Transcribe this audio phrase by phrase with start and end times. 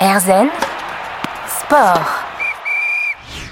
[0.00, 0.48] Erzen
[1.46, 2.24] Sport.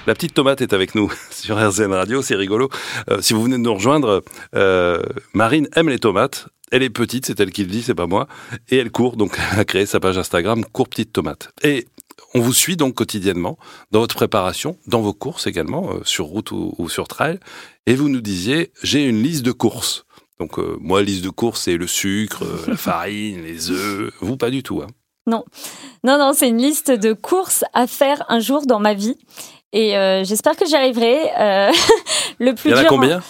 [0.08, 2.68] La petite tomate est avec nous sur RZN Radio, c'est rigolo.
[3.10, 4.24] Euh, si vous venez de nous rejoindre,
[4.56, 5.00] euh,
[5.34, 6.48] Marine aime les tomates.
[6.72, 8.26] Elle est petite, c'est elle qui le dit, c'est pas moi.
[8.68, 11.52] Et elle court, donc elle a créé sa page Instagram Cours Petite Tomate.
[11.62, 11.86] Et
[12.34, 13.56] on vous suit donc quotidiennement
[13.92, 17.38] dans votre préparation, dans vos courses également, euh, sur route ou, ou sur trail.
[17.86, 20.06] Et vous nous disiez, j'ai une liste de courses.
[20.40, 24.12] Donc moi, liste de courses, c'est le sucre, la farine, les œufs.
[24.20, 24.82] Vous, pas du tout.
[24.82, 24.88] Hein.
[25.26, 25.44] Non,
[26.04, 29.16] non, non, c'est une liste de courses à faire un jour dans ma vie.
[29.72, 31.30] Et euh, j'espère que j'y arriverai.
[31.38, 31.72] Euh,
[32.40, 32.88] le plus Il y en a dur.
[32.90, 33.22] combien?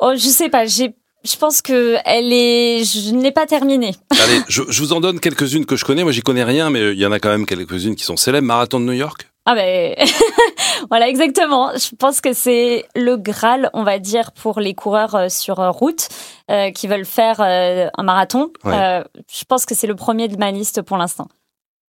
[0.00, 0.64] Oh, je sais pas.
[0.66, 0.94] J'ai,
[1.24, 2.84] je pense que elle est.
[2.84, 3.94] Je ne l'ai pas terminée.
[4.12, 6.04] Allez, je, je vous en donne quelques-unes que je connais.
[6.04, 8.46] Moi, j'y connais rien, mais il y en a quand même quelques-unes qui sont célèbres.
[8.46, 9.28] Marathon de New York?
[9.50, 9.94] Ah ben,
[10.90, 11.70] voilà, exactement.
[11.74, 15.70] Je pense que c'est le Graal, on va dire, pour les coureurs euh, sur euh,
[15.70, 16.10] route
[16.50, 18.52] euh, qui veulent faire euh, un marathon.
[18.62, 18.74] Ouais.
[18.76, 21.28] Euh, je pense que c'est le premier de ma liste pour l'instant.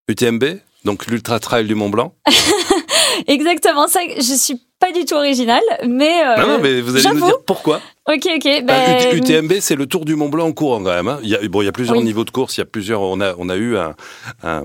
[0.07, 2.13] UTMB, donc l'Ultra Trail du Mont Blanc.
[3.27, 3.99] Exactement ça.
[4.15, 6.23] Je suis pas du tout originale, mais.
[6.25, 7.81] euh, non, non, mais vous allez nous dire pourquoi.
[8.07, 8.63] Ok, ok.
[8.63, 11.07] Ben, UT- UTMB, c'est le Tour du Mont Blanc en courant quand même.
[11.07, 11.19] hein.
[11.21, 12.03] Il y a, bon, il y a plusieurs Oui.
[12.03, 12.57] niveaux de course.
[12.57, 13.01] Il y a plusieurs.
[13.01, 13.95] On a, on a eu un,
[14.43, 14.63] un,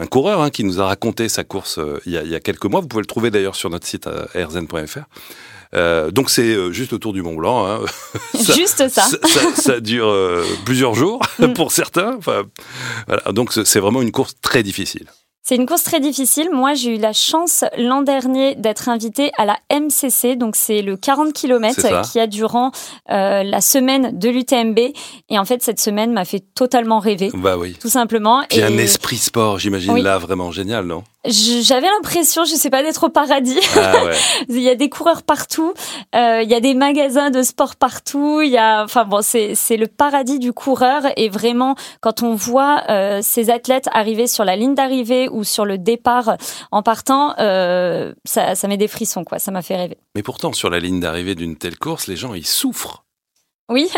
[0.00, 2.34] un coureur hein, qui nous a raconté sa course euh, il, y a, il y
[2.34, 2.80] a quelques mois.
[2.80, 5.04] Vous pouvez le trouver d'ailleurs sur notre site euh, rzn.fr.
[5.72, 7.64] Euh, donc c'est euh, juste le Tour du Mont Blanc.
[7.66, 7.78] Hein.
[8.34, 9.02] ça- Juste ça.
[9.02, 11.52] ça, ça- ça dure euh, plusieurs jours Mm.
[11.54, 12.16] pour certains.
[12.18, 12.42] Enfin,
[13.06, 13.22] voilà.
[13.32, 15.06] Donc c'est vraiment une course très difficile.
[15.42, 16.48] C'est une course très difficile.
[16.52, 20.96] Moi, j'ai eu la chance l'an dernier d'être invitée à la MCC, donc c'est le
[20.96, 22.70] 40 km qui a durant
[23.10, 24.78] euh, la semaine de l'UTMB.
[25.30, 27.76] Et en fait, cette semaine m'a fait totalement rêver, Bah oui.
[27.80, 28.42] tout simplement.
[28.48, 30.02] Puis Et un esprit sport, j'imagine Oui.
[30.02, 31.02] là vraiment génial, non?
[31.26, 33.58] J'avais l'impression, je sais pas, d'être au paradis.
[33.76, 34.16] Ah ouais.
[34.48, 35.74] Il y a des coureurs partout,
[36.14, 38.40] euh, il y a des magasins de sport partout.
[38.42, 41.02] Il y a, enfin bon, c'est c'est le paradis du coureur.
[41.16, 45.64] Et vraiment, quand on voit euh, ces athlètes arriver sur la ligne d'arrivée ou sur
[45.66, 46.36] le départ
[46.72, 49.38] en partant, euh, ça, ça met des frissons, quoi.
[49.38, 49.98] Ça m'a fait rêver.
[50.14, 53.04] Mais pourtant, sur la ligne d'arrivée d'une telle course, les gens, ils souffrent.
[53.68, 53.88] Oui,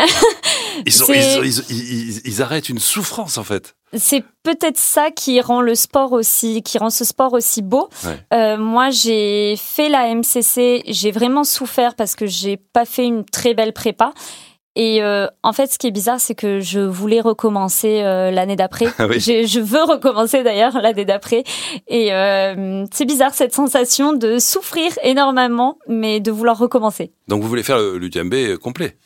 [0.85, 3.75] Ils, ont- C'est- ils, ils- ils- ils arrêtent une souffrance, en fait.
[3.95, 7.89] C'est peut-être ça qui rend le sport aussi, qui rend ce sport aussi beau.
[8.05, 8.19] Ouais.
[8.33, 13.23] Euh, moi, j'ai fait la MCC, j'ai vraiment souffert parce que j'ai pas fait une
[13.25, 14.13] très belle prépa.
[14.75, 18.55] Et euh, en fait, ce qui est bizarre, c'est que je voulais recommencer euh, l'année
[18.55, 18.87] d'après.
[18.97, 19.19] Ah oui.
[19.19, 21.43] je, je veux recommencer d'ailleurs l'année d'après.
[21.87, 22.09] Et
[22.91, 27.11] c'est bizarre cette sensation de souffrir énormément, mais de vouloir recommencer.
[27.27, 28.97] Donc, vous voulez faire le- l'UTMB complet?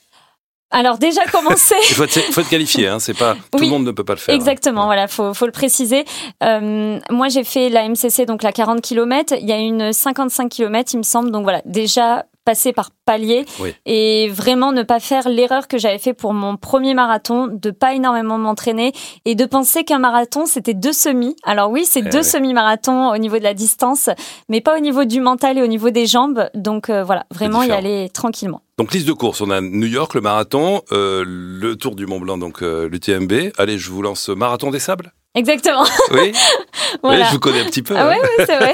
[0.69, 1.75] Alors déjà commencer.
[1.89, 2.99] Il faut faut être qualifié, hein.
[2.99, 4.33] C'est pas, tout le monde ne peut pas le faire.
[4.33, 4.37] hein.
[4.37, 6.03] Exactement, voilà, faut, faut le préciser.
[6.43, 9.33] Euh, moi, j'ai fait la MCC, donc la 40 km.
[9.39, 11.31] Il y a une 55 km, il me semble.
[11.31, 13.73] Donc voilà, déjà passer par palier Oui.
[13.85, 17.93] et vraiment ne pas faire l'erreur que j'avais fait pour mon premier marathon, de pas
[17.93, 18.93] énormément m'entraîner
[19.25, 21.35] et de penser qu'un marathon c'était deux semis.
[21.43, 22.23] Alors oui, c'est Eh deux oui.
[22.23, 24.09] semi-marathons au niveau de la distance,
[24.47, 26.49] mais pas au niveau du mental et au niveau des jambes.
[26.55, 28.61] Donc euh, voilà, vraiment y aller tranquillement.
[28.77, 29.41] Donc, liste de courses.
[29.41, 33.51] On a New York, le marathon, euh, le Tour du Mont Blanc, donc euh, l'UTMB.
[33.57, 35.11] Allez, je vous lance Marathon des Sables.
[35.37, 35.83] Exactement.
[36.11, 36.33] Oui,
[37.03, 37.19] voilà.
[37.21, 37.95] oui je vous connais un petit peu.
[37.95, 38.09] Ah hein.
[38.09, 38.73] ouais, ouais, c'est vrai.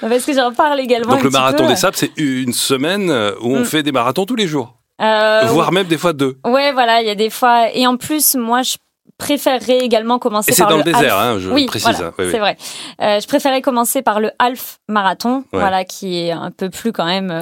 [0.00, 1.14] Parce que j'en parle également.
[1.14, 1.68] Donc, le Marathon peu.
[1.70, 3.64] des Sables, c'est une semaine euh, où on Mm.
[3.64, 4.76] fait des marathons tous les jours.
[5.00, 6.36] Euh, voire même des fois deux.
[6.44, 7.66] Ouais, voilà, il y a des fois.
[7.74, 8.76] Et en plus, moi, je
[9.18, 11.36] préférerais également commencer Et c'est par dans le, le désert, half.
[11.36, 11.88] hein, je oui, précise.
[11.90, 12.14] voilà, hein.
[12.18, 12.30] Oui, oui.
[12.32, 12.56] c'est vrai.
[13.00, 15.60] Euh, je préférais commencer par le half marathon, Ouais.
[15.60, 17.38] voilà, qui est un peu plus quand même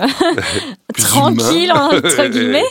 [0.94, 2.64] Plus tranquille entre guillemets.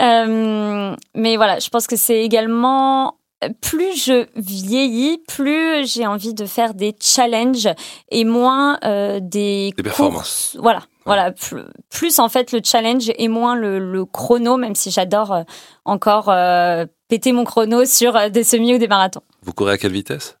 [0.00, 3.14] Euh, mais voilà, je pense que c'est également
[3.60, 7.68] plus je vieillis, plus j'ai envie de faire des challenges
[8.10, 10.50] et moins euh, des, Des performances.
[10.52, 10.56] courses.
[10.60, 11.32] Voilà, voilà.
[11.32, 15.42] Plus, plus, en fait le challenge et moins le, le chrono, même si j'adore euh,
[15.84, 19.22] encore euh, péter mon chrono sur des semis ou des marathons.
[19.42, 20.36] Vous courez à quelle vitesse?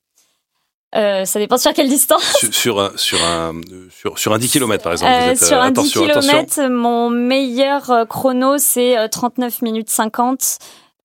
[0.96, 2.22] Euh, ça dépend sur quelle distance.
[2.40, 5.12] sur, sur un, sur, un, sur, sur un 10 km par exemple.
[5.12, 6.32] vous êtes, euh, sur un 10 attention, attention.
[6.32, 10.58] km, mon meilleur chrono, c'est euh, 39 minutes 50.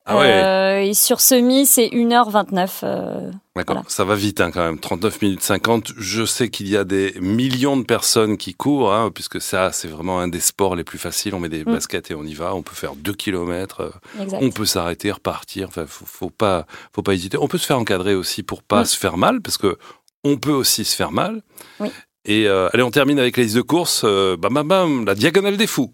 [0.07, 0.31] Ah ouais.
[0.31, 2.69] Euh, et sur semi, c'est 1h29.
[2.83, 3.83] euh, D'accord, voilà.
[3.87, 5.93] ça va vite hein, quand même, 39 minutes 50.
[5.97, 9.87] Je sais qu'il y a des millions de personnes qui courent, hein, puisque ça, c'est
[9.87, 11.33] vraiment un des sports les plus faciles.
[11.33, 11.73] On met des Mm.
[11.73, 12.53] baskets et on y va.
[12.53, 14.39] On peut faire 2 km, exact.
[14.43, 15.69] on peut s'arrêter, repartir.
[15.69, 17.37] Enfin, faut, faut pas, faut pas hésiter.
[17.39, 18.85] On peut se faire encadrer aussi pour pas Mm.
[18.85, 19.77] se faire mal, parce que
[20.23, 21.41] on peut aussi se faire mal.
[21.79, 21.89] Oui.
[22.25, 24.01] Et euh, allez, on termine avec les listes de course.
[24.03, 25.93] Euh, bam, bam, bam, la diagonale des fous.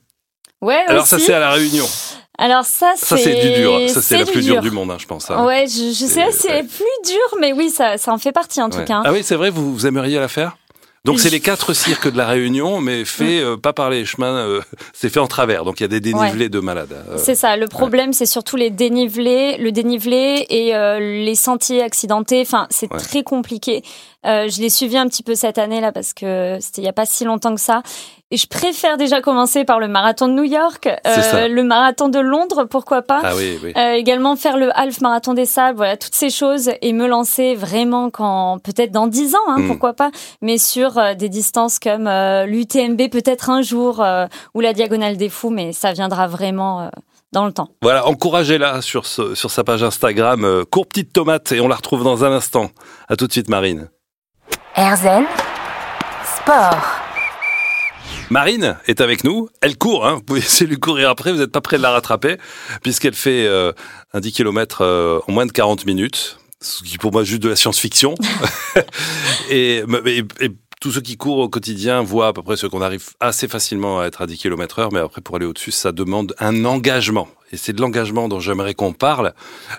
[0.62, 1.86] Ouais, Alors ça, c'est à la Réunion.
[2.42, 3.80] Alors ça, Ça, c'est du dur.
[3.90, 4.64] Ça, c'est la plus dure dur.
[4.64, 5.30] du monde, hein, je pense.
[5.30, 5.46] hein.
[5.46, 6.64] Ouais, je, je sais, C'est- c'est ouais.
[6.64, 8.96] plus dur, mais oui, ça, ça en fait partie en tout cas.
[8.98, 9.04] hein.
[9.06, 10.58] Ah oui, c'est vrai, vous, vous aimeriez la faire?
[11.04, 14.36] Donc c'est les quatre cirques de la Réunion, mais fait euh, pas par les chemins,
[14.48, 14.62] euh,
[14.94, 15.66] c'est fait en travers.
[15.66, 16.96] Donc il y a des dénivelés de malades.
[17.10, 17.58] Euh, C'est ça.
[17.58, 22.42] Le problème, c'est surtout les dénivelés, le dénivelé et les sentiers accidentés.
[22.46, 23.00] Enfin, c'est Ouais.
[23.00, 23.82] très compliqué.
[24.26, 26.90] Euh, je l'ai suivi un petit peu cette année là parce que c'était il y
[26.90, 27.82] a pas si longtemps que ça.
[28.34, 31.48] Et je préfère déjà commencer par le marathon de New York, ça.
[31.50, 33.20] le marathon de Londres, pourquoi pas.
[33.24, 33.74] Ah oui, oui.
[33.76, 37.56] Euh, également faire le half marathon des sables, voilà toutes ces choses et me lancer
[37.56, 39.68] vraiment quand peut-être dans 10 ans, hein, Mm.
[39.68, 44.62] pourquoi pas, mais sur euh, des distances comme euh, l'UTMB peut-être un jour euh, ou
[44.62, 46.88] la diagonale des fous, mais ça viendra vraiment euh,
[47.34, 47.68] dans le temps.
[47.82, 51.76] Voilà, encouragez-la sur, ce- sur sa page Instagram, euh, Cours Petite Tomate, et on la
[51.76, 52.70] retrouve dans un instant.
[53.10, 53.90] À tout de suite, Marine.
[54.78, 55.26] RZN
[56.38, 56.78] Sport.
[58.30, 59.50] Marine est avec nous.
[59.62, 60.16] Elle court, hein.
[60.16, 62.38] vous pouvez essayer de lui courir après, vous n'êtes pas près de la rattraper,
[62.82, 63.74] puisqu'elle fait euh,
[64.14, 67.56] un 10 km en moins de 40 minutes, ce qui pour moi juste de la
[67.56, 68.16] science-fiction.
[69.50, 72.82] et, et- et tous ceux qui courent au quotidien voient à peu près ce qu'on
[72.82, 75.92] arrive assez facilement à être à 10 km heure, mais après pour aller au-dessus, ça
[75.92, 77.28] demande un engagement.
[77.52, 79.34] Et c'est de l'engagement dont j'aimerais qu'on parle,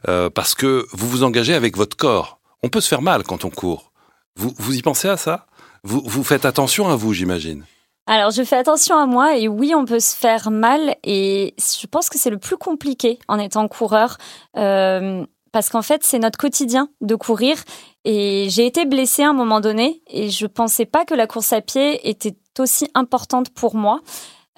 [0.08, 2.38] euh, parce que vous vous engagez avec votre corps.
[2.62, 3.91] On peut se faire mal quand on court.
[4.36, 5.46] Vous, vous y pensez à ça?
[5.84, 7.64] Vous, vous faites attention à vous, j'imagine.
[8.06, 11.86] Alors je fais attention à moi et oui on peut se faire mal et je
[11.86, 14.18] pense que c'est le plus compliqué en étant coureur
[14.56, 17.56] euh, parce qu'en fait c'est notre quotidien de courir
[18.04, 21.52] et j'ai été blessée à un moment donné et je pensais pas que la course
[21.52, 24.00] à pied était aussi importante pour moi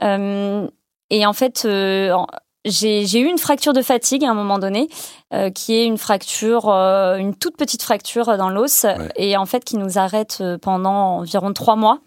[0.03, 0.67] Euh,
[1.11, 2.13] et en fait euh,
[2.65, 4.89] j'ai eu une fracture de fatigue à un moment donné,
[5.33, 8.97] euh, qui est une fracture, euh, une toute petite fracture dans l'os, Ouais.
[9.17, 11.99] et en fait qui nous arrête euh, pendant environ trois mois.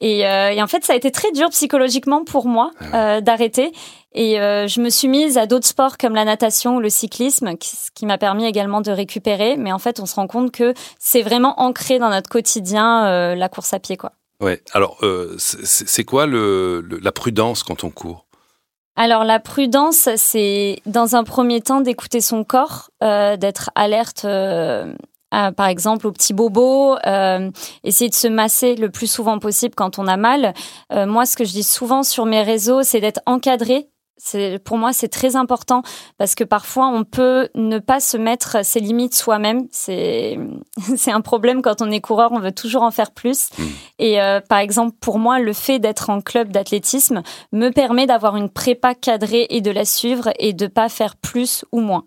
[0.00, 3.70] Et, euh, et en fait, ça a été très dur psychologiquement pour moi euh, d'arrêter.
[4.14, 7.54] Et euh, je me suis mise à d'autres sports comme la natation ou le cyclisme,
[7.62, 9.56] ce qui m'a permis également de récupérer.
[9.56, 13.34] Mais en fait, on se rend compte que c'est vraiment ancré dans notre quotidien euh,
[13.36, 14.10] la course à pied, quoi.
[14.40, 14.60] Ouais.
[14.72, 18.26] Alors, euh, c'est c'est quoi le, le- la prudence quand on court?
[18.94, 24.24] Alors la prudence, c'est dans un premier temps d'écouter son corps, euh, d'être alerte.
[24.26, 27.50] euh, par exemple, aux petits bobos, euh,
[27.84, 30.52] essayer de se masser le plus souvent possible quand on a mal.
[30.92, 33.88] Euh, moi, ce que je dis souvent sur mes réseaux, c'est d'être encadré.
[34.64, 35.82] Pour moi, c'est très important
[36.18, 39.66] parce que parfois, on peut ne pas se mettre ses limites soi-même.
[39.72, 43.50] C'est un problème quand on est coureur, on veut toujours en faire plus.
[43.58, 43.62] Mm.
[43.98, 47.22] Et euh, par exemple, pour moi, le fait d'être en club d'athlétisme
[47.52, 51.64] me permet d'avoir une prépa cadrée et de la suivre et de pas faire plus
[51.72, 52.04] ou moins.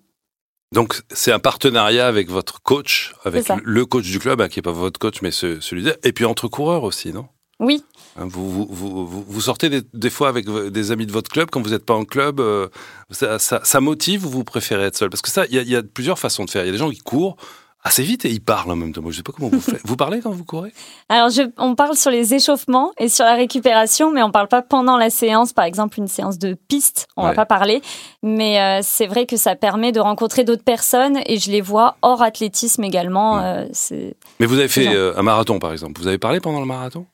[0.74, 4.64] Donc, c'est un partenariat avec votre coach, avec le coach du club, hein, qui n'est
[4.64, 7.28] pas votre coach, mais ce- celui et puis entre coureurs aussi, non?
[7.60, 7.84] Oui,
[8.18, 11.50] Hein, vous, vous, vous, vous- sortez des, des fois avec des amis de votre club
[11.52, 12.40] quand vous n'êtes pas en club.
[12.40, 12.68] euh,
[13.12, 15.10] ça, ça, ça motive ou vous préférez être seul?
[15.10, 16.63] Parce que ça, il y, a- il y a plusieurs façons de faire.
[16.63, 17.36] Il y a des gens qui courent
[17.84, 19.02] assez vite et ils parlent en même temps.
[19.02, 19.81] Moi, je sais pas comment vous faites.
[19.86, 20.74] Vous parlez quand vous courez?
[21.07, 24.62] Alors, je, on parle sur les échauffements et sur la récupération, mais on parle pas
[24.62, 25.54] pendant la séance.
[25.54, 27.30] Par exemple, une séance de piste, on Ouais.
[27.30, 27.81] va pas parler.
[28.24, 31.98] Mais euh, c'est vrai que ça permet de rencontrer d'autres personnes et je les vois
[32.02, 33.36] hors athlétisme également.
[33.36, 33.66] Mm.
[33.92, 34.12] euh.
[34.40, 36.00] Mais vous avez fait un marathon, par exemple.
[36.02, 37.06] Vous avez parlé pendant le marathon?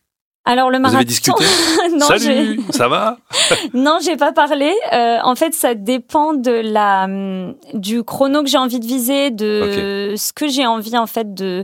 [0.43, 0.97] Alors le Vous marathon.
[0.97, 1.43] avez discuté?
[1.97, 3.17] Non, Salut, ça va?
[3.73, 4.73] Non, j'ai pas parlé.
[4.93, 9.29] Euh, en fait, ça dépend de la hum, du chrono que j'ai envie de viser,
[9.31, 11.63] de ce que j'ai envie en fait de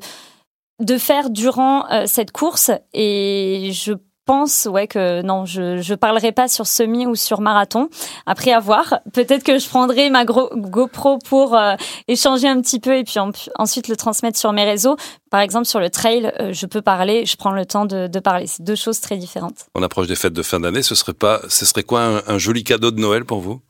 [0.80, 2.70] de faire durant euh, cette course.
[2.94, 3.94] Et je
[4.28, 7.90] pense ouais que non, je je parlerai pas sur semi ou sur marathon.
[8.26, 11.76] Après à voir, peut-être que je prendrai ma GoPro pour euh,
[12.08, 14.98] échanger un petit peu et puis en- ensuite le transmettre sur mes réseaux.
[15.32, 18.20] Par exemple sur le trail, euh, je peux parler, je prends le temps de, de
[18.20, 18.46] parler.
[18.48, 19.66] C'est deux choses très différentes.
[19.74, 20.84] On approche des fêtes de fin d'année.
[20.84, 23.62] Ce serait pas, ce serait quoi un joli cadeau de Noël pour vous?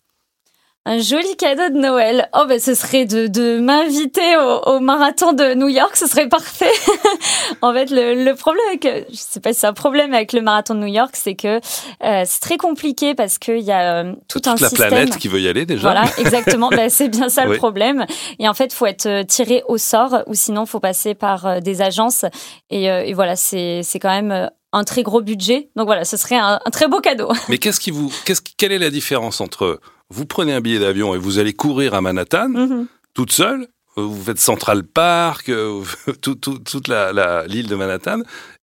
[0.89, 2.29] Un joli cadeau de Noël.
[2.33, 5.97] Oh, ben, ce serait de, de m'inviter au, au marathon de New York.
[5.97, 6.71] Ce serait parfait.
[7.61, 10.39] en fait, le, le problème avec, je sais pas si c'est un problème avec le
[10.39, 11.59] marathon de New York, c'est que
[12.03, 14.87] euh, c'est très compliqué parce qu'il y a euh, tout Toute un la système.
[14.87, 15.81] planète qui veut y aller déjà.
[15.91, 16.69] Voilà, exactement.
[16.69, 17.51] ben, c'est bien ça Oui.
[17.51, 18.05] le problème.
[18.39, 21.59] Et en fait, faut être euh, tiré au sort ou sinon faut passer par euh,
[21.59, 22.23] des agences.
[22.69, 25.69] Et, euh, et voilà, c'est c'est quand même euh, un très gros budget.
[25.75, 27.29] Donc voilà, ce serait un, un très beau cadeau.
[27.49, 31.13] Mais qu'est-ce qui vous, qu'est-ce, quelle est la différence entre vous prenez un billet d'avion
[31.15, 32.87] et vous allez courir à Manhattan Mhm.
[33.13, 35.81] toute seule, euh, vous faites Central Park, euh,
[36.21, 38.19] tout- tout- toute la, la- l'île de Manhattan,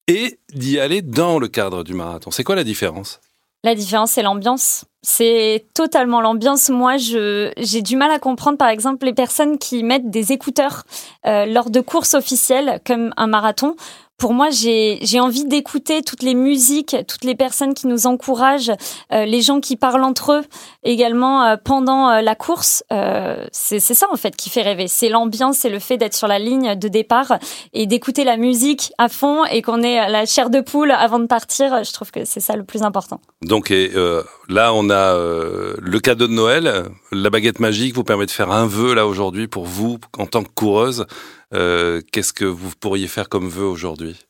[0.08, 2.30] et d'y aller dans le cadre du marathon.
[2.30, 3.20] C'est quoi la différence?
[3.62, 4.84] La différence, c'est l'ambiance.
[5.06, 6.68] c'est totalement l'ambiance.
[6.70, 10.84] Moi, j'ai du mal à comprendre, par exemple, les personnes qui mettent des écouteurs
[11.26, 13.74] euh, lors de courses officielles, comme un marathon
[14.16, 18.72] pour moi, j'ai envie d'écouter toutes les musiques, toutes les personnes qui nous encouragent,
[19.12, 20.42] euh, les gens qui parlent entre eux
[20.84, 22.84] également euh, pendant euh, la course.
[23.52, 24.86] c'est ça en fait qui fait rêver.
[24.88, 27.38] C'est l'ambiance, c'est le fait d'être sur la ligne de départ
[27.72, 31.26] et d'écouter la musique à fond et qu'on ait la chair de poule avant de
[31.26, 31.82] partir.
[31.82, 33.20] Je trouve que c'est ça le plus important.
[33.42, 33.90] Donc et,
[34.48, 38.66] là, on a le cadeau de Noël, la baguette magique vous permet de faire un
[38.66, 41.06] vœu là aujourd'hui pour vous en tant que coureuse.
[41.54, 44.26] Euh, qu'est-ce que vous pourriez faire comme vœu aujourd'hui?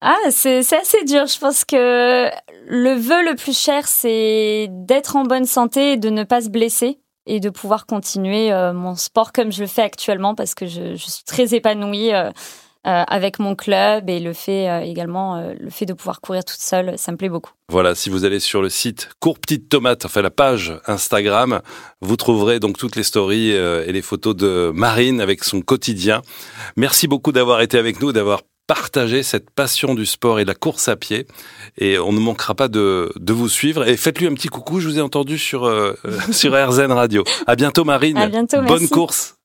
[0.00, 1.26] Ah, c'est assez dur.
[1.26, 2.30] Je pense que
[2.66, 6.48] le vœu le plus cher, c'est d'être en bonne santé et de ne pas se
[6.48, 10.66] blesser et de pouvoir continuer euh, mon sport comme je le fais actuellement parce que
[10.66, 12.12] je, suis très épanouie.
[12.86, 16.44] Euh, avec mon club et le fait euh, également euh, le fait de pouvoir courir
[16.44, 17.50] toute seule, ça me plaît beaucoup.
[17.68, 21.62] Voilà, si vous allez sur le site Cours Petite Tomate, enfin la page Instagram,
[22.00, 26.22] vous trouverez donc toutes les stories et les photos de Marine avec son quotidien.
[26.76, 30.54] Merci beaucoup d'avoir été avec nous, d'avoir partagé cette passion du sport et de la
[30.54, 31.26] course à pied.
[31.78, 33.88] Et on ne manquera pas de, de vous suivre.
[33.88, 35.68] Et faites-lui un petit coucou, je vous ai entendu sur,
[36.30, 37.24] sur RZN Radio.
[37.48, 38.16] À bientôt Marine.
[38.16, 39.35] À bientôt, Bonne course.